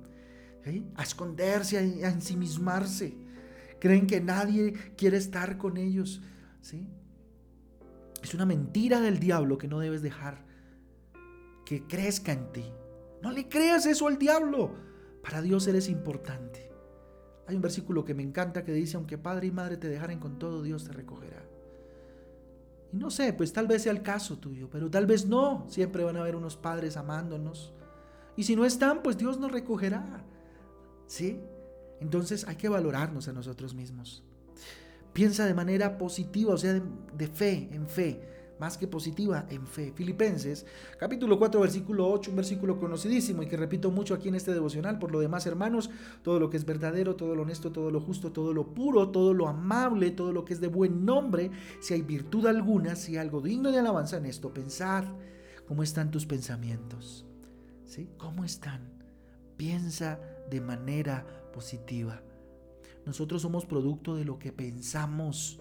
a 0.96 1.02
esconderse, 1.02 1.78
a 1.78 2.08
ensimismarse 2.08 3.16
creen 3.78 4.06
que 4.06 4.20
nadie 4.20 4.72
quiere 4.96 5.16
estar 5.16 5.58
con 5.58 5.76
ellos, 5.76 6.22
¿sí? 6.60 6.88
Es 8.22 8.34
una 8.34 8.46
mentira 8.46 9.00
del 9.00 9.20
diablo 9.20 9.58
que 9.58 9.68
no 9.68 9.78
debes 9.78 10.02
dejar 10.02 10.44
que 11.64 11.86
crezca 11.86 12.32
en 12.32 12.52
ti. 12.52 12.64
No 13.22 13.30
le 13.30 13.48
creas 13.48 13.86
eso 13.86 14.08
al 14.08 14.18
diablo. 14.18 14.74
Para 15.22 15.42
Dios 15.42 15.66
eres 15.66 15.88
importante. 15.88 16.70
Hay 17.46 17.56
un 17.56 17.62
versículo 17.62 18.04
que 18.04 18.14
me 18.14 18.22
encanta 18.22 18.64
que 18.64 18.72
dice, 18.72 18.96
aunque 18.96 19.18
padre 19.18 19.46
y 19.46 19.50
madre 19.50 19.76
te 19.76 19.88
dejaren 19.88 20.18
con 20.18 20.38
todo, 20.38 20.62
Dios 20.62 20.84
te 20.84 20.92
recogerá. 20.92 21.42
Y 22.92 22.96
no 22.96 23.10
sé, 23.10 23.32
pues 23.32 23.52
tal 23.52 23.66
vez 23.66 23.82
sea 23.82 23.92
el 23.92 24.02
caso 24.02 24.38
tuyo, 24.38 24.68
pero 24.70 24.90
tal 24.90 25.06
vez 25.06 25.26
no. 25.26 25.64
Siempre 25.68 26.04
van 26.04 26.16
a 26.16 26.20
haber 26.20 26.36
unos 26.36 26.56
padres 26.56 26.96
amándonos. 26.96 27.72
Y 28.36 28.42
si 28.42 28.56
no 28.56 28.64
están, 28.64 29.02
pues 29.02 29.16
Dios 29.16 29.38
nos 29.38 29.52
recogerá. 29.52 30.24
¿Sí? 31.06 31.40
Entonces 32.00 32.46
hay 32.46 32.56
que 32.56 32.68
valorarnos 32.68 33.28
a 33.28 33.32
nosotros 33.32 33.74
mismos. 33.74 34.22
Piensa 35.12 35.46
de 35.46 35.54
manera 35.54 35.96
positiva, 35.98 36.54
o 36.54 36.58
sea, 36.58 36.74
de, 36.74 36.82
de 37.16 37.28
fe, 37.28 37.68
en 37.72 37.86
fe 37.86 38.35
más 38.58 38.78
que 38.78 38.86
positiva 38.86 39.46
en 39.50 39.66
fe. 39.66 39.92
Filipenses, 39.94 40.66
capítulo 40.98 41.38
4, 41.38 41.60
versículo 41.60 42.10
8, 42.10 42.30
un 42.30 42.36
versículo 42.36 42.78
conocidísimo 42.78 43.42
y 43.42 43.46
que 43.46 43.56
repito 43.56 43.90
mucho 43.90 44.14
aquí 44.14 44.28
en 44.28 44.34
este 44.34 44.54
devocional. 44.54 44.98
Por 44.98 45.12
lo 45.12 45.20
demás, 45.20 45.46
hermanos, 45.46 45.90
todo 46.22 46.40
lo 46.40 46.50
que 46.50 46.56
es 46.56 46.64
verdadero, 46.64 47.16
todo 47.16 47.34
lo 47.34 47.42
honesto, 47.42 47.72
todo 47.72 47.90
lo 47.90 48.00
justo, 48.00 48.32
todo 48.32 48.52
lo 48.52 48.74
puro, 48.74 49.10
todo 49.10 49.34
lo 49.34 49.48
amable, 49.48 50.10
todo 50.10 50.32
lo 50.32 50.44
que 50.44 50.54
es 50.54 50.60
de 50.60 50.68
buen 50.68 51.04
nombre, 51.04 51.50
si 51.80 51.94
hay 51.94 52.02
virtud 52.02 52.46
alguna, 52.46 52.96
si 52.96 53.12
hay 53.12 53.18
algo 53.18 53.40
digno 53.40 53.70
de 53.70 53.78
alabanza 53.78 54.16
en 54.16 54.26
esto, 54.26 54.52
pensad 54.52 55.04
cómo 55.66 55.82
están 55.82 56.10
tus 56.10 56.26
pensamientos. 56.26 57.26
¿Sí? 57.84 58.08
¿Cómo 58.18 58.44
están? 58.44 58.80
Piensa 59.56 60.18
de 60.50 60.60
manera 60.60 61.24
positiva. 61.52 62.20
Nosotros 63.04 63.42
somos 63.42 63.64
producto 63.64 64.16
de 64.16 64.24
lo 64.24 64.38
que 64.38 64.52
pensamos. 64.52 65.60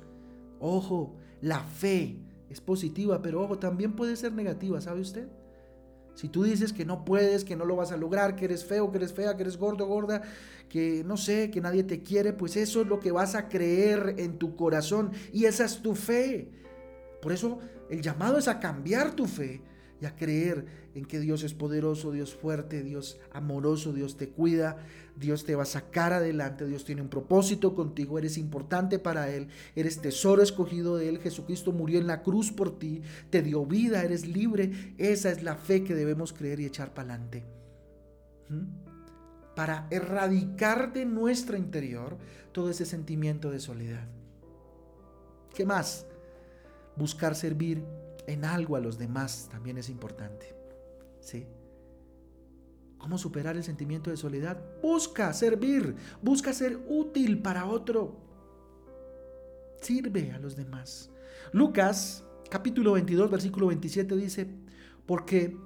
Ojo, 0.60 1.16
la 1.42 1.60
fe 1.60 2.18
es 2.50 2.62
positiva, 2.62 3.22
pero 3.22 3.42
ojo, 3.42 3.60
también 3.60 3.96
puede 3.96 4.16
ser 4.16 4.34
negativa, 4.34 4.80
¿sabe 4.82 5.02
usted? 5.02 5.28
Si 6.16 6.30
tú 6.30 6.44
dices 6.44 6.72
que 6.72 6.86
no 6.86 7.04
puedes, 7.04 7.44
que 7.44 7.58
no 7.58 7.66
lo 7.66 7.75
vas 7.75 7.92
a 7.92 7.98
lograr, 7.98 8.36
que 8.36 8.46
eres 8.46 8.64
feo, 8.64 8.90
que 8.90 8.98
eres 8.98 9.14
fea, 9.14 9.36
que 9.36 9.44
eres 9.44 9.58
gordo, 9.58 9.86
gorda, 9.86 10.22
que 10.70 11.04
no 11.06 11.18
sé, 11.18 11.52
que 11.52 11.60
nadie 11.60 11.84
te 11.84 12.02
quiere, 12.02 12.32
pues 12.32 12.56
eso 12.56 12.82
es 12.82 12.88
lo 12.88 13.00
que 13.00 13.12
vas 13.12 13.36
a 13.36 13.50
creer 13.50 14.16
en 14.18 14.38
tu 14.38 14.56
corazón 14.56 15.12
y 15.34 15.46
esa 15.46 15.66
es 15.66 15.82
tu 15.82 15.94
fe. 15.94 16.50
Por 17.22 17.34
eso 17.34 17.60
el 17.90 18.02
llamado 18.02 18.38
es 18.38 18.48
a 18.48 18.60
cambiar 18.60 19.14
tu 19.14 19.25
fe 19.25 19.62
a 20.07 20.15
creer 20.15 20.65
en 20.95 21.05
que 21.05 21.19
Dios 21.19 21.43
es 21.43 21.53
poderoso, 21.53 22.12
Dios 22.12 22.33
fuerte, 22.33 22.83
Dios 22.83 23.19
amoroso, 23.31 23.93
Dios 23.93 24.17
te 24.17 24.29
cuida, 24.29 24.77
Dios 25.15 25.45
te 25.45 25.55
va 25.55 25.63
a 25.63 25.67
sacar 25.67 26.13
adelante, 26.13 26.65
Dios 26.65 26.85
tiene 26.85 27.01
un 27.01 27.09
propósito 27.09 27.75
contigo, 27.75 28.17
eres 28.17 28.38
importante 28.38 29.00
para 29.00 29.29
Él, 29.29 29.47
eres 29.75 30.01
tesoro 30.01 30.41
escogido 30.41 30.97
de 30.97 31.09
Él, 31.09 31.19
Jesucristo 31.19 31.71
murió 31.71 32.00
en 32.00 32.07
la 32.07 32.24
cruz 32.24 32.51
por 32.51 32.77
ti, 32.77 33.01
te 33.29 33.41
dio 33.41 33.65
vida, 33.65 34.03
eres 34.03 34.27
libre, 34.27 34.95
esa 34.97 35.31
es 35.31 35.43
la 35.43 35.55
fe 35.55 35.83
que 35.83 35.95
debemos 35.95 36.33
creer 36.33 36.59
y 36.59 36.65
echar 36.65 36.93
para 36.93 37.13
adelante. 37.13 37.43
¿Mm? 38.50 39.55
Para 39.55 39.88
erradicar 39.89 40.93
de 40.93 41.05
nuestro 41.05 41.57
interior 41.57 42.17
todo 42.51 42.69
ese 42.69 42.85
sentimiento 42.85 43.51
de 43.51 43.59
soledad. 43.59 44.07
¿Qué 45.53 45.65
más? 45.65 46.05
Buscar 46.97 47.35
servir 47.35 47.83
en 48.27 48.46
algo 48.46 48.75
a 48.75 48.79
los 48.79 48.98
demás 48.98 49.48
también 49.51 49.77
es 49.77 49.89
importante. 49.89 50.55
¿Sí? 51.20 51.48
¿Cómo 52.98 53.17
superar 53.17 53.55
el 53.55 53.63
sentimiento 53.63 54.10
de 54.10 54.17
soledad? 54.17 54.63
Busca 54.82 55.32
servir, 55.34 55.96
busca 56.22 56.53
ser 56.53 56.79
útil 56.88 57.41
para 57.41 57.65
otro. 57.65 58.17
Sirve 59.82 60.32
a 60.32 60.39
los 60.39 60.55
demás. 60.55 61.12
Lucas 61.51 62.24
capítulo 62.50 62.94
22 62.94 63.29
versículo 63.29 63.67
27 63.67 64.15
dice, 64.15 64.48
porque 65.05 65.58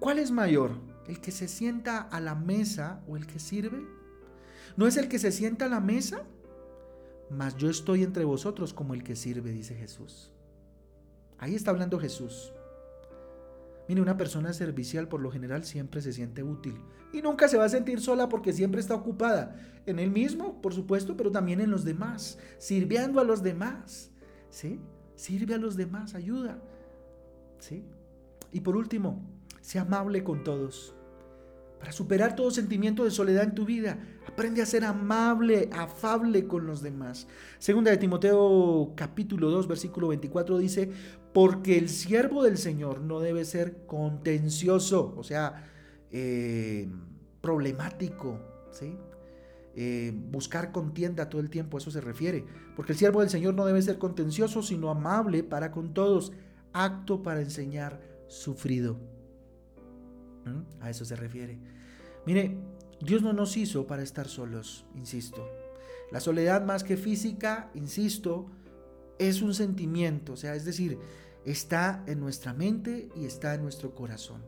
¿cuál 0.00 0.18
es 0.18 0.30
mayor? 0.30 0.72
¿El 1.06 1.20
que 1.20 1.30
se 1.30 1.48
sienta 1.48 2.00
a 2.00 2.20
la 2.20 2.34
mesa 2.34 3.02
o 3.06 3.16
el 3.16 3.26
que 3.26 3.38
sirve? 3.38 3.86
¿No 4.76 4.86
es 4.86 4.96
el 4.96 5.08
que 5.08 5.18
se 5.18 5.32
sienta 5.32 5.66
a 5.66 5.68
la 5.68 5.80
mesa? 5.80 6.24
Mas 7.30 7.56
yo 7.56 7.70
estoy 7.70 8.02
entre 8.02 8.24
vosotros 8.24 8.72
como 8.72 8.94
el 8.94 9.04
que 9.04 9.16
sirve, 9.16 9.52
dice 9.52 9.74
Jesús. 9.74 10.32
Ahí 11.38 11.54
está 11.54 11.70
hablando 11.70 11.98
Jesús. 11.98 12.52
Mire, 13.88 14.02
una 14.02 14.16
persona 14.16 14.52
servicial 14.52 15.08
por 15.08 15.20
lo 15.20 15.30
general 15.30 15.64
siempre 15.64 16.02
se 16.02 16.12
siente 16.12 16.42
útil 16.42 16.74
y 17.12 17.22
nunca 17.22 17.48
se 17.48 17.56
va 17.56 17.64
a 17.64 17.70
sentir 17.70 18.00
sola 18.00 18.28
porque 18.28 18.52
siempre 18.52 18.80
está 18.80 18.94
ocupada 18.94 19.56
en 19.86 19.98
él 19.98 20.10
mismo, 20.10 20.60
por 20.60 20.74
supuesto, 20.74 21.16
pero 21.16 21.30
también 21.30 21.60
en 21.60 21.70
los 21.70 21.84
demás, 21.84 22.38
sirviendo 22.58 23.20
a 23.20 23.24
los 23.24 23.42
demás. 23.42 24.10
¿Sí? 24.50 24.80
Sirve 25.14 25.54
a 25.54 25.58
los 25.58 25.76
demás, 25.76 26.14
ayuda. 26.14 26.58
¿Sí? 27.58 27.84
Y 28.52 28.60
por 28.60 28.76
último, 28.76 29.22
sea 29.60 29.82
amable 29.82 30.22
con 30.22 30.44
todos. 30.44 30.94
Para 31.78 31.92
superar 31.92 32.34
todo 32.34 32.50
sentimiento 32.50 33.04
de 33.04 33.10
soledad 33.10 33.44
en 33.44 33.54
tu 33.54 33.64
vida, 33.64 33.98
aprende 34.26 34.60
a 34.62 34.66
ser 34.66 34.84
amable, 34.84 35.70
afable 35.72 36.46
con 36.46 36.66
los 36.66 36.82
demás. 36.82 37.28
Segunda 37.58 37.92
de 37.92 37.98
Timoteo 37.98 38.92
capítulo 38.96 39.50
2 39.50 39.68
versículo 39.68 40.08
24 40.08 40.58
dice, 40.58 40.90
porque 41.32 41.78
el 41.78 41.88
siervo 41.88 42.42
del 42.42 42.58
Señor 42.58 43.00
no 43.00 43.20
debe 43.20 43.44
ser 43.44 43.86
contencioso, 43.86 45.14
o 45.16 45.22
sea, 45.22 45.68
eh, 46.10 46.88
problemático, 47.40 48.40
¿sí? 48.70 48.96
Eh, 49.80 50.12
buscar 50.12 50.72
contienda 50.72 51.28
todo 51.28 51.40
el 51.40 51.50
tiempo, 51.50 51.78
eso 51.78 51.90
se 51.90 52.00
refiere. 52.00 52.44
Porque 52.74 52.92
el 52.92 52.98
siervo 52.98 53.20
del 53.20 53.30
Señor 53.30 53.54
no 53.54 53.64
debe 53.64 53.80
ser 53.80 53.98
contencioso, 53.98 54.62
sino 54.62 54.90
amable 54.90 55.44
para 55.44 55.70
con 55.70 55.94
todos, 55.94 56.32
acto 56.72 57.22
para 57.22 57.40
enseñar, 57.40 58.00
sufrido. 58.26 58.98
¿Mm? 60.44 60.82
A 60.82 60.90
eso 60.90 61.04
se 61.04 61.14
refiere. 61.14 61.58
Mire, 62.26 62.58
Dios 63.00 63.22
no 63.22 63.32
nos 63.32 63.56
hizo 63.56 63.86
para 63.86 64.02
estar 64.02 64.26
solos, 64.26 64.84
insisto. 64.96 65.46
La 66.10 66.20
soledad 66.20 66.64
más 66.64 66.82
que 66.82 66.96
física, 66.96 67.70
insisto, 67.74 68.50
es 69.18 69.42
un 69.42 69.54
sentimiento, 69.54 70.34
o 70.34 70.36
sea, 70.36 70.54
es 70.54 70.64
decir, 70.64 70.98
está 71.44 72.04
en 72.06 72.20
nuestra 72.20 72.52
mente 72.52 73.08
y 73.16 73.24
está 73.24 73.54
en 73.54 73.62
nuestro 73.62 73.94
corazón. 73.94 74.42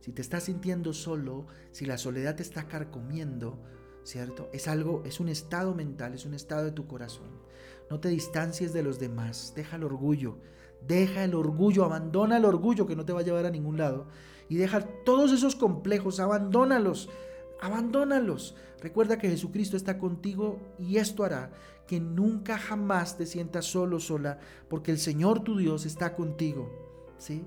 Si 0.00 0.12
te 0.12 0.22
estás 0.22 0.44
sintiendo 0.44 0.92
solo, 0.92 1.46
si 1.72 1.84
la 1.84 1.98
soledad 1.98 2.36
te 2.36 2.42
está 2.42 2.68
carcomiendo, 2.68 3.58
¿cierto? 4.04 4.48
Es 4.52 4.68
algo, 4.68 5.02
es 5.04 5.18
un 5.20 5.28
estado 5.28 5.74
mental, 5.74 6.14
es 6.14 6.24
un 6.24 6.34
estado 6.34 6.64
de 6.64 6.72
tu 6.72 6.86
corazón. 6.86 7.28
No 7.90 8.00
te 8.00 8.08
distancies 8.08 8.72
de 8.72 8.82
los 8.82 8.98
demás, 8.98 9.52
deja 9.56 9.76
el 9.76 9.84
orgullo, 9.84 10.38
deja 10.86 11.24
el 11.24 11.34
orgullo, 11.34 11.84
abandona 11.84 12.36
el 12.36 12.44
orgullo 12.44 12.86
que 12.86 12.96
no 12.96 13.04
te 13.04 13.12
va 13.12 13.20
a 13.20 13.24
llevar 13.24 13.46
a 13.46 13.50
ningún 13.50 13.78
lado 13.78 14.06
y 14.48 14.56
deja 14.56 14.80
todos 15.04 15.32
esos 15.32 15.56
complejos, 15.56 16.20
abandónalos, 16.20 17.08
abandónalos. 17.60 18.54
Recuerda 18.80 19.18
que 19.18 19.28
Jesucristo 19.28 19.76
está 19.76 19.98
contigo 19.98 20.58
y 20.78 20.96
esto 20.96 21.24
hará 21.24 21.52
que 21.86 22.00
nunca 22.00 22.58
jamás 22.58 23.16
te 23.16 23.26
sientas 23.26 23.64
solo, 23.64 24.00
sola, 24.00 24.38
porque 24.68 24.90
el 24.90 24.98
Señor 24.98 25.44
tu 25.44 25.56
Dios 25.56 25.86
está 25.86 26.14
contigo. 26.14 26.70
¿Sí? 27.18 27.44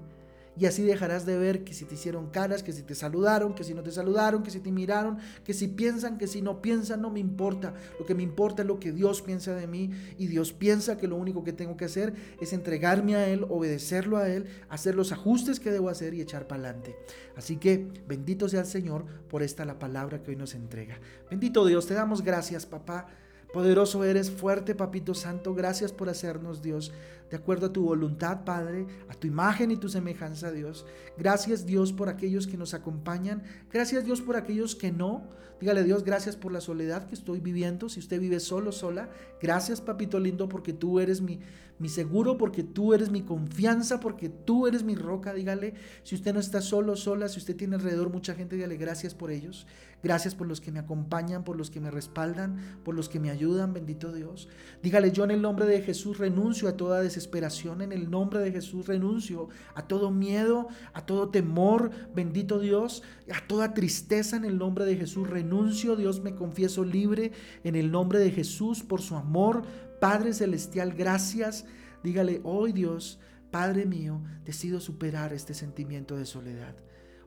Y 0.58 0.66
así 0.66 0.84
dejarás 0.84 1.26
de 1.26 1.38
ver 1.38 1.64
que 1.64 1.74
si 1.74 1.86
te 1.86 1.96
hicieron 1.96 2.30
caras, 2.30 2.64
que 2.64 2.74
si 2.74 2.84
te 2.84 2.96
saludaron, 2.96 3.54
que 3.54 3.64
si 3.64 3.74
no 3.74 3.82
te 3.82 3.92
saludaron, 3.92 4.44
que 4.44 4.52
si 4.52 4.60
te 4.60 4.72
miraron, 4.72 5.18
que 5.44 5.54
si 5.54 5.68
piensan, 5.68 6.18
que 6.18 6.28
si 6.28 6.42
no 6.42 6.62
piensan, 6.62 7.02
no 7.02 7.10
me 7.10 7.20
importa. 7.20 7.74
Lo 7.98 8.06
que 8.06 8.16
me 8.16 8.24
importa 8.24 8.64
es 8.64 8.68
lo 8.68 8.80
que 8.80 8.92
Dios 8.92 9.22
piensa 9.22 9.56
de 9.56 9.68
mí 9.68 9.92
y 10.18 10.28
Dios 10.28 10.52
piensa 10.52 10.98
que 10.98 11.08
lo 11.08 11.16
único 11.16 11.44
que 11.44 11.54
tengo 11.54 11.78
que 11.78 11.86
hacer 11.86 12.14
es 12.42 12.52
entregarme 12.52 13.16
a 13.16 13.28
Él, 13.28 13.46
obedecerlo 13.50 14.18
a 14.18 14.30
Él, 14.30 14.48
hacer 14.68 14.96
los 14.96 15.12
ajustes 15.12 15.60
que 15.60 15.72
debo 15.72 15.90
hacer 15.90 16.14
y 16.14 16.22
echar 16.22 16.48
para 16.48 16.64
adelante. 16.64 16.96
Así 17.38 17.58
que 17.58 17.88
bendito 18.08 18.50
sea 18.50 18.62
el 18.62 18.66
Señor 18.66 19.06
por 19.30 19.44
esta 19.44 19.64
la 19.66 19.80
palabra 19.80 20.22
que 20.22 20.32
hoy 20.32 20.36
nos 20.36 20.56
entrega. 20.56 21.00
Bendito 21.30 21.66
Dios, 21.66 21.88
te 21.88 21.94
damos 21.94 22.22
gracias, 22.22 22.66
papá. 22.66 23.08
Poderoso 23.54 24.04
eres, 24.04 24.30
fuerte, 24.30 24.76
Papito 24.76 25.16
Santo. 25.16 25.56
Gracias 25.56 25.92
por 25.92 26.08
hacernos, 26.08 26.62
Dios, 26.62 26.92
de 27.30 27.38
acuerdo 27.38 27.68
a 27.68 27.74
tu 27.74 27.84
voluntad, 27.84 28.44
Padre, 28.44 28.88
a 29.08 29.14
tu 29.14 29.28
imagen 29.28 29.72
y 29.72 29.78
tu 29.78 29.90
semejanza, 29.90 30.52
Dios. 30.52 30.86
Gracias, 31.18 31.66
Dios, 31.66 31.94
por 31.94 32.10
aquellos 32.10 32.48
que 32.48 32.58
nos 32.58 32.74
acompañan. 32.74 33.44
Gracias, 33.72 34.06
Dios, 34.06 34.22
por 34.22 34.36
aquellos 34.36 34.76
que 34.76 34.92
no. 34.92 35.28
Dígale, 35.60 35.84
Dios, 35.84 36.06
gracias 36.06 36.38
por 36.38 36.54
la 36.54 36.62
soledad 36.62 37.08
que 37.08 37.16
estoy 37.16 37.42
viviendo. 37.42 37.90
Si 37.90 38.00
usted 38.00 38.20
vive 38.20 38.40
solo, 38.40 38.72
sola, 38.72 39.10
gracias, 39.42 39.82
Papito 39.82 40.18
lindo, 40.18 40.48
porque 40.48 40.72
tú 40.72 41.02
eres 41.02 41.22
mi, 41.22 41.42
mi 41.80 41.90
seguro, 41.90 42.38
porque 42.38 42.64
tú 42.64 42.94
eres 42.94 43.10
mi 43.10 43.24
confianza, 43.24 44.00
porque 44.00 44.30
tú 44.30 44.68
eres 44.68 44.84
mi 44.84 44.96
roca, 44.96 45.34
dígale. 45.34 45.74
Si 46.04 46.16
usted 46.16 46.34
no 46.34 46.40
está 46.40 46.62
solo, 46.62 46.96
sola, 46.96 47.28
si 47.28 47.40
usted 47.40 47.58
tiene 47.58 47.76
alrededor 47.76 48.10
mucha 48.10 48.36
gente, 48.36 48.56
dígale 48.56 48.78
gracias 48.78 49.14
por 49.14 49.32
ellos. 49.32 49.68
Gracias 50.02 50.34
por 50.34 50.48
los 50.48 50.62
que 50.62 50.72
me 50.72 50.80
acompañan, 50.80 51.44
por 51.44 51.58
los 51.58 51.70
que 51.70 51.82
me 51.82 51.92
respaldan, 51.92 52.80
por 52.86 52.96
los 52.96 53.10
que 53.10 53.20
me 53.20 53.30
ayudan, 53.30 53.74
bendito 53.74 54.14
Dios. 54.14 54.48
Dígale, 54.82 55.12
yo 55.12 55.26
en 55.26 55.32
el 55.32 55.42
nombre 55.42 55.66
de 55.66 55.82
Jesús 55.82 56.18
renuncio 56.18 56.70
a 56.70 56.78
toda 56.78 57.02
desesperación, 57.20 57.82
en 57.82 57.92
el 57.92 58.10
nombre 58.10 58.40
de 58.40 58.52
Jesús 58.52 58.88
renuncio 58.88 59.50
a 59.76 59.88
todo 59.88 60.10
miedo, 60.10 60.68
a 60.94 61.06
todo 61.06 61.30
temor, 61.30 61.92
bendito 62.16 62.60
Dios, 62.60 63.04
a 63.32 63.46
toda 63.46 63.74
tristeza 63.74 64.38
en 64.38 64.46
el 64.46 64.58
nombre 64.58 64.86
de 64.86 64.96
Jesús 64.96 65.30
renuncio, 65.30 65.96
Dios 65.96 66.22
me 66.22 66.34
confieso 66.34 66.84
libre 66.84 67.32
en 67.64 67.76
el 67.76 67.92
nombre 67.92 68.20
de 68.20 68.32
Jesús 68.32 68.84
por 68.84 69.02
su 69.02 69.16
amor, 69.16 69.64
Padre 70.00 70.34
Celestial, 70.34 70.94
gracias. 70.94 71.66
Dígale, 72.04 72.40
hoy 72.44 72.72
Dios, 72.72 73.20
Padre 73.52 73.86
mío, 73.86 74.22
decido 74.46 74.80
superar 74.80 75.34
este 75.34 75.54
sentimiento 75.54 76.16
de 76.16 76.26
soledad. 76.26 76.76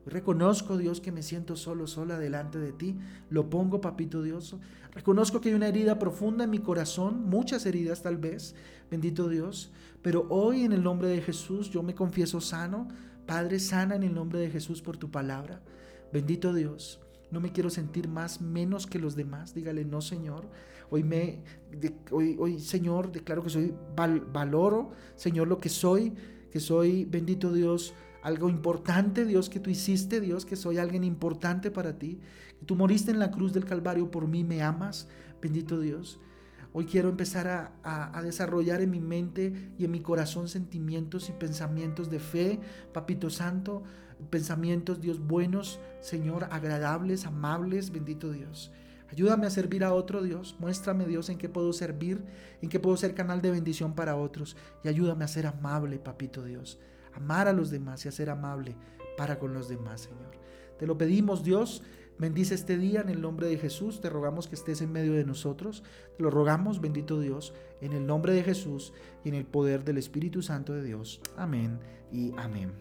Reconozco, 0.07 0.77
Dios, 0.77 1.01
que 1.01 1.13
me 1.13 1.23
siento 1.23 1.55
solo, 1.55 1.87
sola 1.87 2.19
delante 2.19 2.59
de 2.59 2.73
ti. 2.73 2.97
Lo 3.31 3.49
pongo, 3.49 3.81
papito 3.81 4.23
Dios. 4.23 4.57
Reconozco 4.93 5.41
que 5.41 5.51
hay 5.51 5.55
una 5.55 5.69
herida 5.69 5.99
profunda 5.99 6.45
en 6.45 6.51
mi 6.51 6.59
corazón, 6.59 7.29
muchas 7.29 7.65
heridas 7.67 8.03
tal 8.03 8.17
vez, 8.19 8.55
bendito 8.91 9.29
Dios. 9.29 9.71
Pero 10.03 10.27
hoy 10.29 10.65
en 10.65 10.73
el 10.73 10.83
nombre 10.83 11.09
de 11.09 11.23
Jesús 11.23 11.71
yo 11.71 11.83
me 11.83 11.95
confieso 11.95 12.41
sano. 12.41 12.89
Padre, 13.27 13.61
sana 13.61 13.95
en 13.95 14.03
el 14.03 14.15
nombre 14.15 14.41
de 14.41 14.51
Jesús 14.51 14.83
por 14.83 14.97
tu 14.97 15.11
palabra. 15.11 15.63
Bendito 16.13 16.53
Dios. 16.53 17.01
No 17.31 17.41
me 17.41 17.53
quiero 17.53 17.71
sentir 17.71 18.09
más 18.09 18.41
menos 18.41 18.87
que 18.87 18.99
los 18.99 19.17
demás. 19.17 19.55
Dígale, 19.55 19.85
no, 19.85 20.03
Señor. 20.03 20.47
Hoy 20.91 21.05
me 21.05 21.39
hoy, 22.11 22.37
hoy 22.39 22.61
Señor, 22.61 23.11
declaro 23.11 23.43
que 23.43 23.49
soy 23.49 23.73
valoro, 23.97 24.91
Señor, 25.17 25.49
lo 25.49 25.59
que 25.59 25.71
soy, 25.71 26.13
que 26.51 26.61
soy 26.61 27.07
bendito 27.07 27.51
Dios, 27.51 27.95
algo 28.23 28.49
importante, 28.49 29.25
Dios, 29.25 29.51
que 29.51 29.61
tú 29.61 29.69
hiciste, 29.69 30.21
Dios, 30.21 30.47
que 30.47 30.57
soy 30.57 30.79
alguien 30.79 31.03
importante 31.05 31.71
para 31.71 31.99
ti, 31.99 32.21
que 32.59 32.65
tú 32.65 32.77
moriste 32.77 33.11
en 33.11 33.19
la 33.19 33.33
cruz 33.33 33.53
del 33.53 33.65
Calvario 33.65 34.11
por 34.11 34.29
mí, 34.29 34.45
me 34.45 34.63
amas, 34.63 35.09
bendito 35.41 35.81
Dios. 35.81 36.21
Hoy 36.73 36.87
quiero 36.87 37.11
empezar 37.11 37.49
a, 37.49 38.17
a, 38.17 38.23
desarrollar 38.23 38.81
en 38.81 38.91
mi 38.91 39.01
mente 39.01 39.75
y 39.77 39.85
en 39.85 39.91
mi 39.91 40.01
corazón 40.01 40.49
sentimientos 40.49 41.29
y 41.29 41.33
pensamientos 41.33 42.11
de 42.11 42.19
fe, 42.19 42.61
Papito 42.95 43.29
Santo, 43.29 43.83
pensamientos, 44.31 45.01
Dios, 45.01 45.19
buenos, 45.19 45.81
Señor, 46.01 46.47
agradables, 46.51 47.27
amables, 47.27 47.91
bendito 47.91 48.31
Dios. 48.31 48.73
Ayúdame 49.11 49.47
a 49.47 49.51
servir 49.51 49.85
a 49.85 49.93
otro 49.93 50.23
Dios. 50.23 50.57
Muéstrame 50.61 51.05
Dios 51.05 51.29
en 51.29 51.37
qué 51.37 51.51
puedo 51.51 51.75
servir, 51.75 52.25
en 52.63 52.71
qué 52.71 52.81
puedo 52.81 52.97
ser 52.97 53.15
canal 53.15 53.43
de 53.43 53.51
bendición 53.51 53.95
para 53.95 54.17
otros. 54.17 54.57
Y 54.83 54.89
ayúdame 54.89 55.25
a 55.25 55.29
ser 55.29 55.47
amable, 55.47 55.99
papito 55.99 56.43
Dios 56.43 56.79
amar 57.15 57.49
a 57.49 57.53
los 57.53 57.71
demás 57.71 58.05
y 58.05 58.09
a 58.09 58.13
ser 58.13 58.31
amable 58.31 58.77
para 59.17 59.39
con 59.39 59.55
los 59.55 59.69
demás, 59.69 60.03
Señor. 60.03 60.33
Te 60.79 60.87
lo 60.87 60.99
pedimos, 60.99 61.45
Dios. 61.45 61.83
Bendice 62.19 62.55
este 62.55 62.77
día 62.77 63.01
en 63.01 63.09
el 63.09 63.21
nombre 63.21 63.47
de 63.47 63.59
Jesús. 63.59 64.01
Te 64.01 64.11
rogamos 64.11 64.47
que 64.47 64.55
estés 64.55 64.81
en 64.81 64.93
medio 64.93 65.13
de 65.13 65.25
nosotros. 65.25 65.83
Te 66.17 66.23
lo 66.23 66.31
rogamos, 66.31 66.81
bendito 66.81 67.21
Dios, 67.21 67.55
en 67.81 67.93
el 67.93 68.07
nombre 68.07 68.33
de 68.33 68.43
Jesús 68.43 68.93
y 69.25 69.31
en 69.31 69.35
el 69.35 69.45
poder 69.45 69.85
del 69.85 69.99
Espíritu 69.99 70.43
Santo 70.43 70.73
de 70.73 70.83
Dios. 70.83 71.21
Amén 71.37 71.81
y 72.13 72.33
amén. 72.37 72.73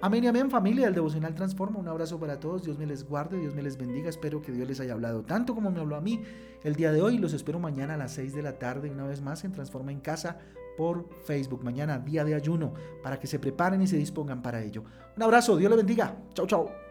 Amén 0.00 0.22
y 0.22 0.28
amén 0.28 0.48
familia 0.48 0.84
del 0.84 0.94
Devocional 0.94 1.34
Transforma. 1.34 1.80
Un 1.80 1.88
abrazo 1.88 2.20
para 2.20 2.38
todos. 2.38 2.62
Dios 2.62 2.78
me 2.78 2.86
les 2.86 3.02
guarde, 3.02 3.38
Dios 3.38 3.54
me 3.54 3.62
les 3.62 3.76
bendiga. 3.76 4.08
Espero 4.08 4.40
que 4.40 4.52
Dios 4.52 4.68
les 4.68 4.78
haya 4.78 4.92
hablado 4.92 5.22
tanto 5.22 5.56
como 5.56 5.72
me 5.72 5.80
habló 5.80 5.96
a 5.96 6.00
mí 6.00 6.22
el 6.62 6.76
día 6.76 6.92
de 6.92 7.02
hoy. 7.02 7.18
Los 7.18 7.32
espero 7.32 7.58
mañana 7.58 7.94
a 7.94 7.96
las 7.96 8.12
6 8.12 8.32
de 8.32 8.42
la 8.42 8.60
tarde 8.60 8.90
una 8.90 9.06
vez 9.06 9.22
más 9.22 9.42
en 9.42 9.50
Transforma 9.50 9.90
en 9.90 9.98
Casa 9.98 10.38
por 10.78 11.08
Facebook. 11.24 11.64
Mañana 11.64 11.98
día 11.98 12.24
de 12.24 12.36
ayuno 12.36 12.72
para 13.02 13.18
que 13.18 13.26
se 13.26 13.40
preparen 13.40 13.82
y 13.82 13.88
se 13.88 13.96
dispongan 13.96 14.40
para 14.40 14.62
ello. 14.62 14.84
Un 15.16 15.22
abrazo, 15.24 15.56
Dios 15.56 15.68
les 15.68 15.76
bendiga. 15.76 16.16
Chau, 16.34 16.46
chau. 16.46 16.87